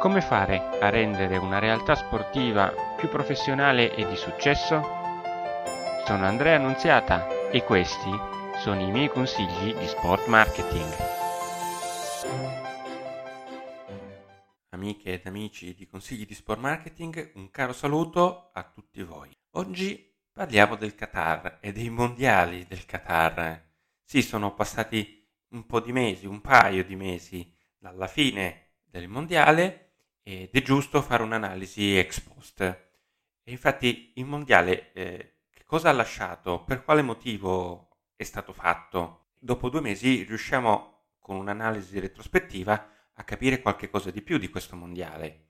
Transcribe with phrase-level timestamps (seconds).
[0.00, 4.80] Come fare a rendere una realtà sportiva più professionale e di successo?
[6.06, 8.10] Sono Andrea Annunziata e questi
[8.56, 10.90] sono i miei consigli di sport marketing.
[14.70, 19.28] Amiche ed amici di consigli di sport marketing, un caro saluto a tutti voi.
[19.50, 23.68] Oggi parliamo del Qatar e dei mondiali del Qatar.
[24.02, 29.88] Sì, sono passati un po' di mesi, un paio di mesi dalla fine del mondiale
[30.30, 32.60] ed è giusto fare un'analisi ex post.
[32.60, 36.62] E infatti il mondiale eh, che cosa ha lasciato?
[36.62, 39.30] Per quale motivo è stato fatto?
[39.38, 44.76] Dopo due mesi riusciamo con un'analisi retrospettiva a capire qualche cosa di più di questo
[44.76, 45.48] mondiale.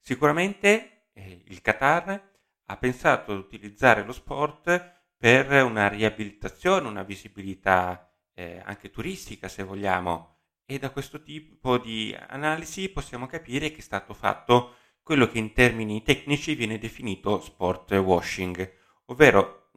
[0.00, 2.34] Sicuramente eh, il Qatar
[2.64, 9.62] ha pensato di utilizzare lo sport per una riabilitazione, una visibilità eh, anche turistica se
[9.62, 10.35] vogliamo
[10.66, 15.52] e da questo tipo di analisi possiamo capire che è stato fatto quello che in
[15.52, 18.74] termini tecnici viene definito sport washing,
[19.06, 19.70] ovvero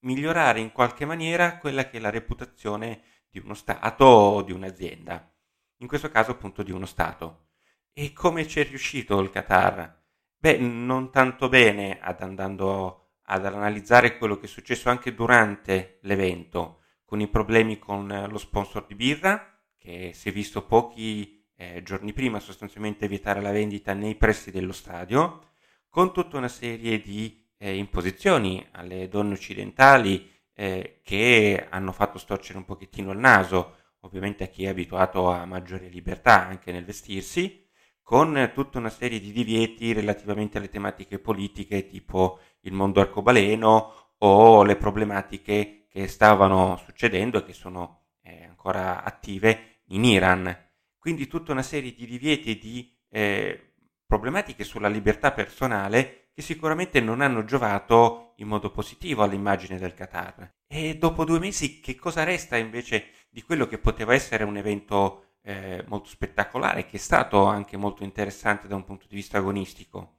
[0.00, 5.34] migliorare in qualche maniera quella che è la reputazione di uno Stato o di un'azienda,
[5.78, 7.46] in questo caso appunto di uno Stato.
[7.94, 10.02] E come ci è riuscito il Qatar?
[10.36, 16.82] Beh, non tanto bene ad andando ad analizzare quello che è successo anche durante l'evento,
[17.06, 19.53] con i problemi con lo sponsor di birra,
[19.84, 24.72] che si è visto pochi eh, giorni prima sostanzialmente vietare la vendita nei pressi dello
[24.72, 25.50] stadio,
[25.90, 32.56] con tutta una serie di eh, imposizioni alle donne occidentali eh, che hanno fatto storcere
[32.56, 37.68] un pochettino il naso, ovviamente a chi è abituato a maggiore libertà anche nel vestirsi,
[38.02, 44.62] con tutta una serie di divieti relativamente alle tematiche politiche tipo il mondo arcobaleno o
[44.62, 50.56] le problematiche che stavano succedendo e che sono eh, ancora attive in Iran.
[50.98, 53.74] Quindi tutta una serie di divieti e di eh,
[54.06, 60.52] problematiche sulla libertà personale che sicuramente non hanno giovato in modo positivo all'immagine del Qatar.
[60.66, 65.36] E dopo due mesi che cosa resta invece di quello che poteva essere un evento
[65.42, 70.16] eh, molto spettacolare, che è stato anche molto interessante da un punto di vista agonistico.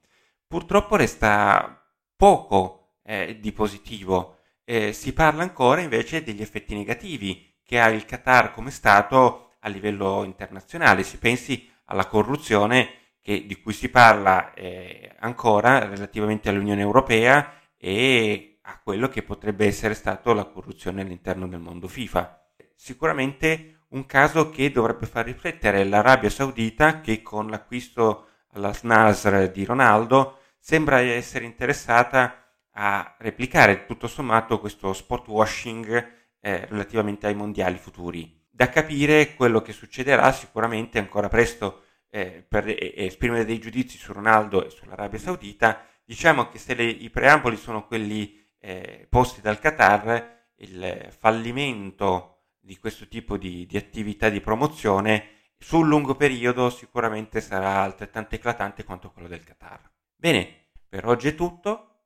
[0.47, 1.83] Purtroppo resta
[2.15, 8.05] poco eh, di positivo, eh, si parla ancora invece degli effetti negativi che ha il
[8.05, 11.03] Qatar come Stato a livello internazionale.
[11.03, 18.59] Si pensi alla corruzione che, di cui si parla eh, ancora relativamente all'Unione Europea e
[18.61, 22.47] a quello che potrebbe essere stato la corruzione all'interno del mondo FIFA.
[22.75, 29.65] Sicuramente un caso che dovrebbe far riflettere l'Arabia Saudita che con l'acquisto alla SNASR di
[29.65, 37.77] Ronaldo sembra essere interessata a replicare tutto sommato questo sport washing eh, relativamente ai mondiali
[37.77, 38.43] futuri.
[38.55, 44.65] Da capire quello che succederà sicuramente ancora presto eh, per esprimere dei giudizi su Ronaldo
[44.65, 45.85] e sull'Arabia Saudita.
[46.05, 52.77] Diciamo che se le, i preamboli sono quelli eh, posti dal Qatar, il fallimento di
[52.77, 59.11] questo tipo di, di attività di promozione sul lungo periodo sicuramente sarà altrettanto eclatante quanto
[59.11, 59.81] quello del Qatar.
[60.15, 62.03] Bene, per oggi è tutto,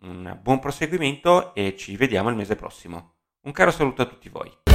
[0.00, 3.14] un buon proseguimento e ci vediamo il mese prossimo.
[3.44, 4.65] Un caro saluto a tutti voi.